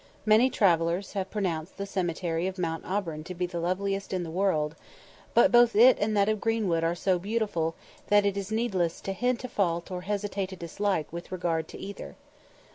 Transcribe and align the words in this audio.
Many 0.25 0.49
travellers 0.49 1.13
have 1.13 1.29
pronounced 1.29 1.77
the 1.77 1.85
cemetery 1.85 2.47
of 2.47 2.57
Mount 2.57 2.83
Auburn 2.87 3.23
to 3.25 3.35
be 3.35 3.45
the 3.45 3.59
loveliest 3.59 4.11
in 4.13 4.23
the 4.23 4.31
world; 4.31 4.75
but 5.35 5.51
both 5.51 5.75
it 5.75 5.99
and 5.99 6.17
that 6.17 6.27
of 6.27 6.41
Greenwood 6.41 6.83
are 6.83 6.95
so 6.95 7.19
beautiful, 7.19 7.75
that 8.07 8.25
it 8.25 8.35
is 8.35 8.51
needless 8.51 8.99
to 9.01 9.13
"hint 9.13 9.43
a 9.43 9.47
fault 9.47 9.91
or 9.91 10.01
hesitate 10.01 10.51
a 10.53 10.55
dislike" 10.55 11.13
with 11.13 11.31
regard 11.31 11.67
to 11.67 11.77
either. 11.77 12.15